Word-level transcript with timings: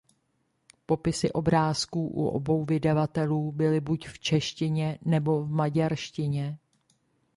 Popisy 0.85 1.31
obrázků 1.31 2.07
u 2.07 2.27
obou 2.27 2.65
vydavatelů 2.65 3.51
byly 3.51 3.81
buď 3.81 4.07
v 4.07 4.19
češtině 4.19 4.99
nebo 5.05 5.43
v 5.43 5.51
maďarštině. 5.51 6.57